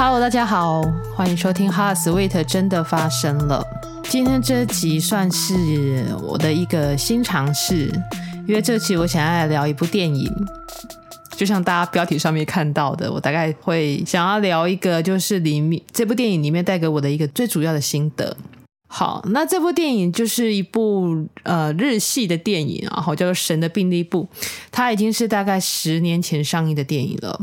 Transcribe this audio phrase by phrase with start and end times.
[0.00, 0.80] Hello，大家好，
[1.16, 3.66] 欢迎收听《Hot Sweet 真的发生了》。
[4.08, 7.92] 今天这集算是我的一个新尝试，
[8.46, 10.32] 因为这集我想要来聊一部电影，
[11.32, 18.36] 就像大家标题上面看到的，我大概会想要聊一个，就是里面这部电影里面带给我的一个最主要的心得。
[18.86, 24.28] 好，那这部电影就是一部呃日系的电影，然后叫做《神的病历簿》，
[24.70, 27.40] 它已经是大概十年前上映的电影了。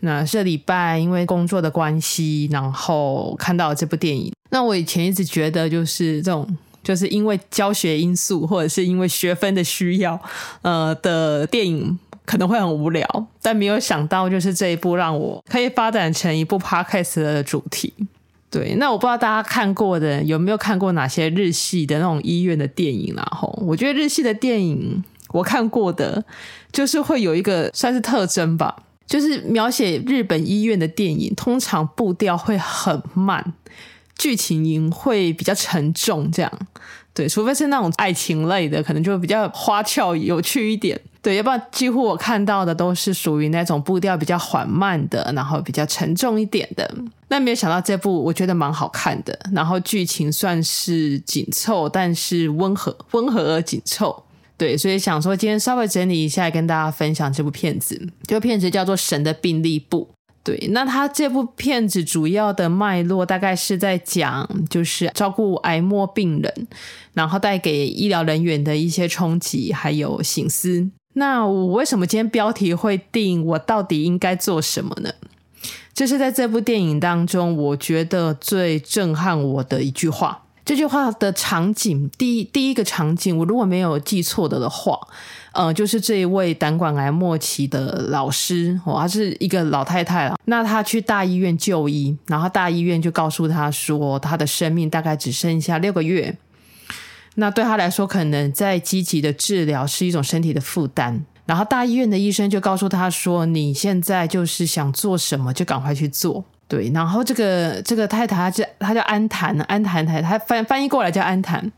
[0.00, 4.32] 那这礼拜因为工作的关系，然后看到了这部电影。
[4.50, 6.46] 那我以前一直觉得，就是这种，
[6.82, 10.20] 就是因为教学因素或者是因为学分的需要，
[10.62, 13.26] 呃的电影可能会很无聊。
[13.42, 17.92] 但没有想到，就是这一部让我可以发展成一部 podcast 的主题。
[18.48, 26.24] 对，那我不知道大家看过的有没有看过哪些日系的那种医院的电影，然后我觉得日系的电影我看过的，
[26.70, 28.76] 就是会有一个算是特征吧。
[29.06, 33.52] 就是描写日本医院的电影，通常步调会很慢，
[34.16, 36.52] 剧情会比较沉重，这样。
[37.12, 41.00] 对，除非是那种爱情类的，可能就比较花俏有趣一点。
[41.22, 46.92] 对，要不然几乎我看到的都是属于那种步调比较缓慢的，然后比较沉重一点的。
[47.28, 54.24] 那没有想到这部我觉得蛮好看的，然后剧情算是紧凑，但是温和，温和而紧凑。
[54.56, 58.08] 对，所以想说今天稍微整理一下，跟大家分享这部片子。
[58.26, 60.08] 这部片子叫做《神的病历簿》。
[60.44, 66.68] 对，那他这部片子主要的脉络大概是在讲，就是照顾癌末病人，
[67.14, 70.90] 然后带给医疗人员的一些冲击还有省思。
[71.14, 75.10] 那我为什么今天标题会定我到底应该做什么呢？
[75.94, 80.43] 就是在这部电影当中，我觉得最震撼我的一句话。
[80.64, 84.98] 这句话的场景，第一第一个场景，我如果没有记错的的话，
[85.52, 90.38] 呃，就是这一位胆管癌末期的老师，哦，她是一个老太太了。
[90.46, 96.34] 那她去大医院就医，然后大医院就告诉她说，她的生命大概只剩下六个月。
[97.34, 101.26] 那对她来说，可能在积极的治疗是一种身体的负担。
[101.44, 106.42] 然后大医院的医生就告诉她说，你现在就是想做什么，就赶快去做。
[106.74, 111.70] 对，然后这个这个太太，她叫她叫安檀，安檀太太，翻翻译过来叫安檀。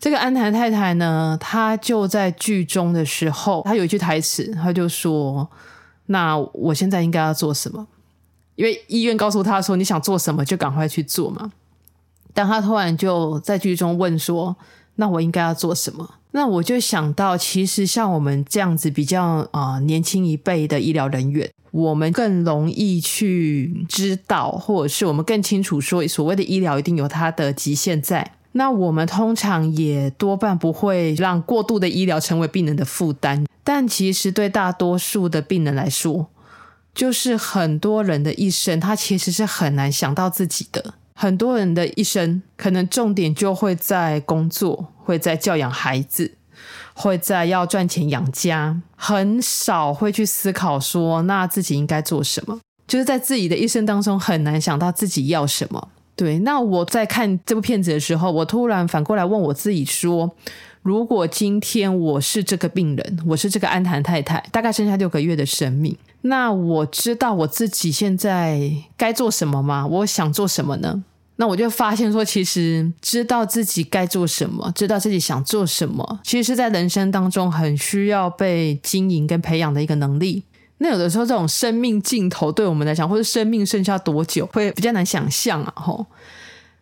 [0.00, 5.48] 这个安檀太太呢，她就在剧中的时候，她有一句台词，她就说
[6.06, 7.86] ：“那我现在应该要做什么？”
[8.56, 11.52] 因为医院告诉她说：“你想做什么就赶快去做嘛。”
[12.34, 14.56] 但她突然就在剧中问说
[14.96, 21.50] ：“那我应该要做什么？”那我就想到，其实像我们这样子比较啊、年轻一辈的医疗人员。
[21.70, 28.32] 我们更容易去知道，或者是我们更清楚说，所谓的医疗一定有它的极限在。
[28.52, 33.46] 那我们通常也多半不会让过度的医疗成为病人的负担。
[33.64, 36.28] 但其实对大多数的病人来说，
[36.94, 40.92] 就是很多人的一生，他其实是很难想到自己的。
[41.14, 46.32] 很多人的一生，可能重点就会在工作，会在教养孩子。
[46.94, 52.60] 会在要赚钱养家，很少会去思考说，那自己应该做什么。
[52.86, 55.88] 就是在自己的一生当中，很难想到自己要什么。
[56.14, 60.30] 对，那我在看这部片子的时候，我突然反过来问我自己说，
[60.82, 69.86] 如果今天我是这个病人，我是这个安檀太太，大概剩下六个月的生命，那我知道我自己现在该做什么吗？
[69.86, 71.02] 我想做什么呢？
[71.36, 80.44] 那我就发现说，其实知道自己该做什么，知道自己想做什么，其实是在人生当中很需要被经营跟培养的一个能力。
[80.78, 85.72] 那有的时候，这种生命尽头对我们来讲，或者生命剩下多久，会比较难想象啊。
[85.76, 86.04] 吼，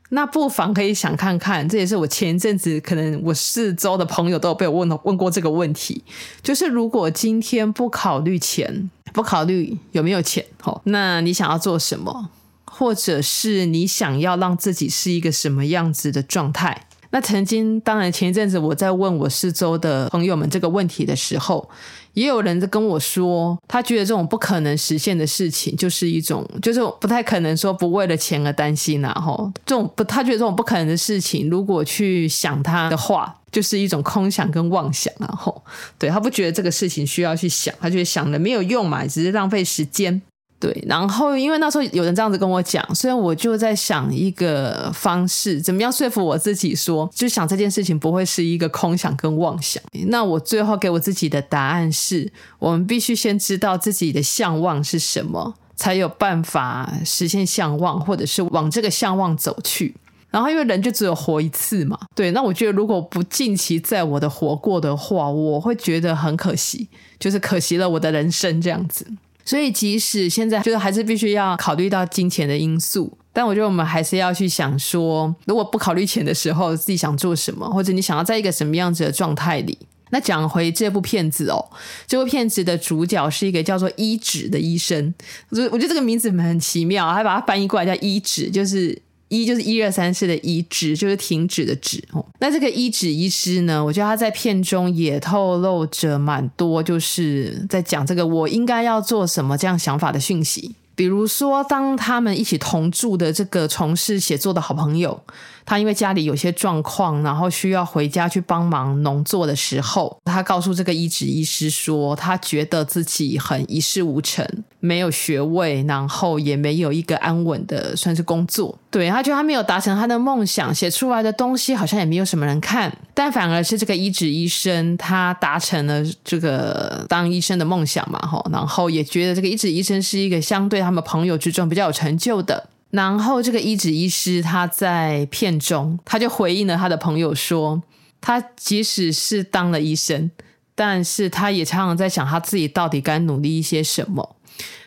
[0.09, 6.03] 那不妨可以想看看，这也是我前一阵子可能我四周的朋友都有被我问问过这个问题，
[6.43, 12.31] 就是如果今天不考虑钱，不考虑有没有钱，吼，那你想要做什么？
[12.73, 16.87] 或者是你想要让自己是一个什么样子的状态？
[17.13, 21.69] 那曾经，当然前一阵子我在问我四周的朋友们这个问题的时候，
[22.15, 35.61] 也有人在跟我说，他觉得这种不可能实现的事情，就是一种，就是不太可能说不为了钱而担心然后这种不，他觉得这种不可能的事情，如果去想他的话，就是一种空想跟妄想然后
[35.99, 40.23] 对，他不觉得这个事情需要去想，他觉得想了没有用嘛，只是浪费时间。
[40.61, 49.83] 对，然后因为那时候有人这样子跟我讲，所以我就在想一个方式，怎么样说服我自己说，就想这件事情不会是一个空想跟妄想。
[50.09, 59.95] 那我最后给我自己的答案是，我们必须先知道自己的向往是什么，才有办法实现向往，或者是往这个向往走去。
[60.31, 66.87] 然后因为人就只有活一次嘛，对，那我觉得如果不尽其在我的活过的话，我会觉得很可惜，
[67.19, 69.07] 就是可惜了我的人生这样子。
[69.45, 79.77] 所以即使现在就是还是必须要考虑到金钱的因素，但我觉得我们还是要去想说，如果不考虑钱的时候，自己想做什么，或者你想要在一个什么样子的状态里。
[80.13, 81.65] 那讲回这部片子哦，
[82.05, 85.15] 这部片子的主角是一个叫做医指的医生，
[85.51, 89.01] 我觉得我觉得这个名字很奇妙，还把它翻译过来叫医指，就是
[89.31, 92.23] 一就是一二三四的一，止就是停止的止哦。
[92.41, 100.75] 那这个一止医师呢，我觉得他在片中也透露着蛮多，就是在讲这个我应该要做什么这样想法的讯息。
[100.97, 105.23] 比如说，当他们一起同住的这个从事写作的好朋友，
[105.71, 114.45] 他因为家里有些状况，然后需要回家去帮忙农作的时候，他告诉这个伊止医师说，他觉得自己很一事无成，
[114.81, 118.77] 没有学位，然后也没有一个安稳的算是工作。
[118.91, 132.69] 对，他觉得他没有达成他的梦想，写出来的东西好像也没有什么人看，但反而是这个伊止医生，他达成了这个当医生的梦想嘛，哈，然后也觉得这个伊止医生是一个相对他们朋友之中比较有成就的。
[132.91, 137.83] 然后这个医指医师他在片中，他就回应了他的朋友说，
[138.21, 140.31] 他即使是当了医生，
[140.75, 144.37] 但是他也常常在想他自己到底该努力一些什么。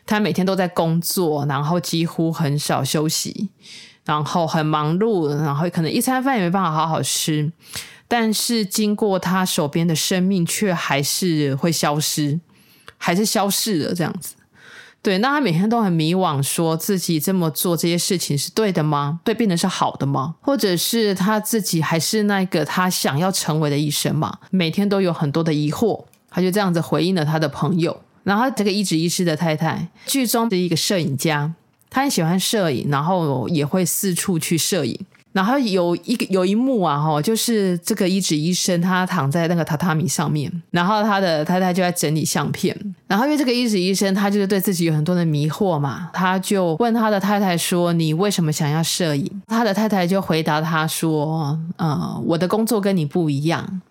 [0.05, 3.49] 他每天都在工作，然后几乎很少休息。
[4.05, 7.49] 然后很忙碌，然后可能一餐饭也没办法好好吃，
[8.05, 12.37] 但是经过他手边的生命却还是会消失，
[12.97, 14.35] 还是消逝了这样子。
[15.03, 19.19] 对，那他每天都很迷惘，说自己这么做这些事情是对的吗？
[19.25, 20.35] 对病人是好的吗？
[20.39, 24.39] 或者是他自己还是那个他想要成为的医生吗？
[24.49, 28.01] 每天都有很多的疑惑，他就这样子回应了他的朋友。
[28.23, 31.53] 然后这个伊止医师的太太，剧中的一个摄影家。
[31.89, 34.97] 他很喜欢摄影，然后也会四处去摄影。
[35.33, 42.92] 然后有一个有一幕啊，哈，就是这个伊止医生他躺在那个榻榻米上面，然后他的太太就在整理相片。
[43.07, 53.81] 然后因为这个伊止医生他就是对自己有很多的迷惑嘛，他就问他的太太说：“你为什么想要摄影？”他的太太就回答他说：“呃，我的工作跟你不一样，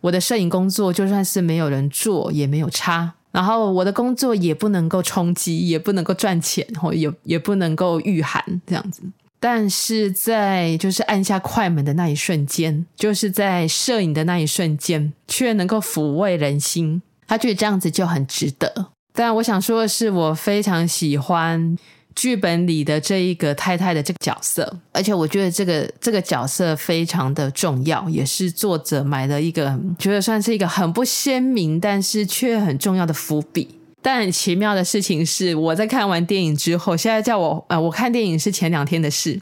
[0.00, 9.02] 我的摄影工作就算是没有人做也没有差。”然后我的工作也不能够充饥，也不能够赚钱，或也也不能够御寒这样子。
[9.38, 17.00] 但是在就是按下快门的那一瞬间，就是在摄影的那一瞬间，却能够抚慰人心。
[17.28, 18.88] 他觉得这样子就很值得。
[19.12, 21.78] 但我想说的是，我非常喜欢。
[22.14, 33.68] 剧本里的这一个太太的这个角色，而且我觉得这个这个角色非常的重要，也是作者埋了一个觉得算是一个很不鲜明，但是却很重要的伏笔。
[34.02, 39.40] 但很奇妙的事情是，我在看完电影之后，现在叫我呃，我看电影是前两天的事，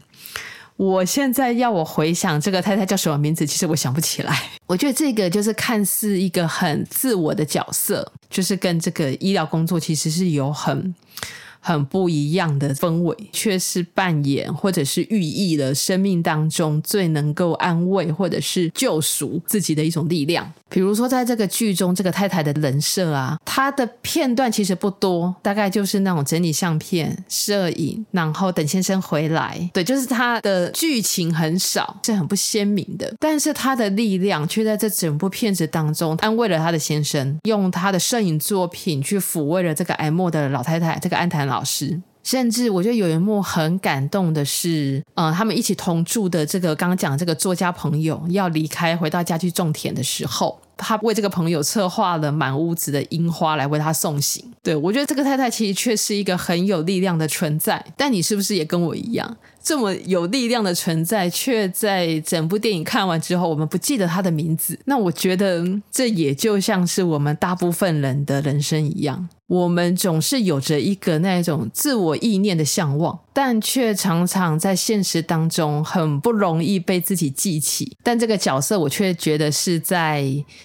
[0.77, 4.43] 我现在要我回想这个太太叫什么名字，其实我想不起来。
[4.67, 10.95] 我觉得这个就是看似一个很自我的角色，就是跟这个医疗工作其实是有很。
[11.67, 20.49] 很不一样的氛围，却是扮演或者是寓意了生命当中最能够安慰或者是救赎自己的一种力量。
[20.69, 29.69] 比如说，在这个剧中，这个太太的人设啊，她的片段其实不多，大概就是那种整理相片、摄影，然后等先生回来。
[29.73, 33.13] 对，就是她的剧情很少，是很不鲜明的。
[33.19, 42.03] 但是她的力量却在这整部片子当中安慰了她的先生，用她的摄影作品去抚慰了这个癌末的老太太，这个安坛老老师。
[42.23, 54.45] 甚至我觉得有一幕很感动的是，呃，他们一起同住的这个刚刚讲的这个作家朋友要离开，回到家去种田的时候，他为这个朋友策划了满屋子的樱花来为他送行。
[54.61, 57.85] 对，我觉得这个太太其实却是一个很有力量的存在。
[57.97, 64.77] 但你是不是也跟我一样，这么有力量的存在，却在整部电影看完之后，我们不记得他的名字？
[64.87, 69.29] 那我觉得这也就像是我们大部分人的人生一样。
[69.47, 77.97] 我们总是有着一个那种自我意念的向往，但却常常在现实当中很不容易被自己记起。
[78.03, 80.25] 但这个角色，我却觉得是在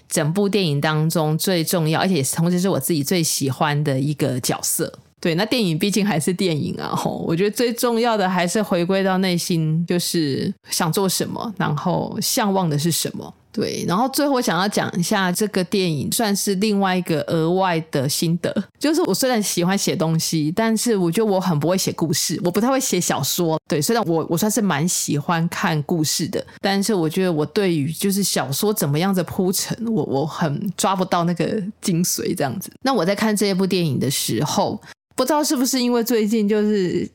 [0.09, 4.91] 整部电影当中最重要，而且同时是我自己最喜欢的一个角色。
[5.19, 13.31] 对，那电影毕竟还是电影啊，吼，我觉得最重要的还是回归到内心，就是想做什么，然后向往的是什么。
[13.51, 23.59] 对，然后最后我想要讲一下这个电影，算是另外一个额外的心得，就是我虽然喜欢写东西，但是我觉得我很不会写故事，我不太会写小说。
[23.67, 32.71] 对，虽然我我算是蛮喜欢看故事的，但是我觉得我对于就是小说怎么样的铺陈，我我很抓不到那个精髓这样子。
[32.83, 34.81] 那我在看这一部电影的时候，
[35.15, 37.09] 不知道是不是因为最近就是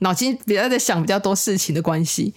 [0.00, 2.34] 脑筋比较在想比较多事情的关系。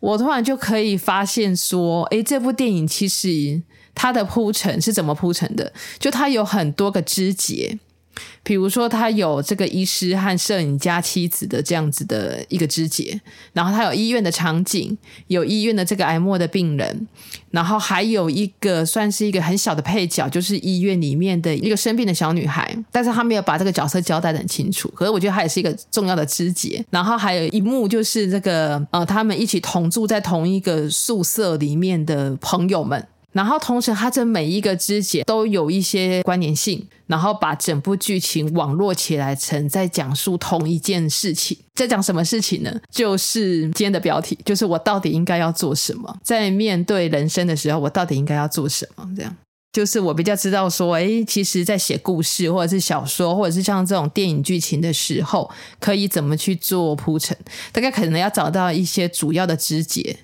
[0.00, 3.62] 我突然就可以发现说，诶，这部电影其实
[3.94, 5.72] 它的铺陈是怎么铺陈的？
[5.98, 7.78] 就它有很多个枝节，
[8.42, 13.20] 比如说，他有这个医师和摄影家妻子的这样子的一个肢节，
[13.52, 14.96] 然后他有医院的场景，
[15.26, 17.06] 有医院的这个癌末的病人，
[17.50, 24.90] 然后还有一个算是一个很小的配角，就是医院里面的一个生病的小女孩，但是他没有把这个角色交代得很清楚。
[24.94, 26.84] 可是我觉得他也是一个重要的枝节。
[26.90, 33.06] 然后还有一幕就是这个呃，他们一起同住在同一个宿舍里面的朋友们。
[33.32, 41.56] 然后同时，它这每一个枝节都有一些关联性，然后把整部剧情网络起来成在讲述同一件事情。
[41.76, 42.80] 在讲什么事情呢？
[42.90, 46.18] 就是今天的标题，就是我到底应该要做什么？
[46.24, 49.08] 在面对人生的时候，我到底应该要做什么？
[49.16, 49.36] 这样，
[49.72, 57.36] 就是我比较知道说，诶，其实，在写故事或者是小说，或者是像这种电影剧情的时候，可以怎么去做铺陈？
[57.70, 60.16] 大概可能要找到一些主要的枝节。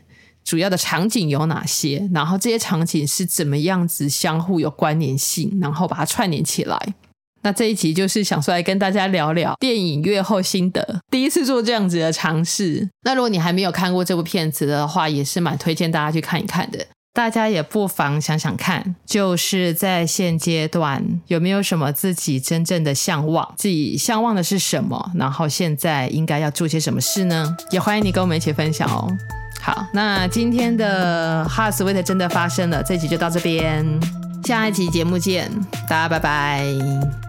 [0.46, 2.08] 主要的场景有哪些？
[2.14, 6.94] 然后这些场景是怎么样子相互有关联性，然后把它串联起来。
[7.42, 12.88] 那这一集就是想说来跟大家聊聊电影阅后心得，第一次做这样子的尝试。
[13.02, 16.86] 那如果你还没有看过这部片子的话，也是蛮推荐大家去看一看的。
[17.12, 27.56] 大家也不妨想想看，就是在现阶段有没有什么自己真正的向往，自己向往的是什么，然后现在应该要做些什么事呢？
[27.70, 29.10] 也欢迎你跟我们一起分享哦。
[29.66, 33.84] 好，那今天的 Heart Sweet 真的发生了，这集就到这边，
[34.44, 35.50] 下一集节目见，
[35.88, 37.25] 大家拜拜。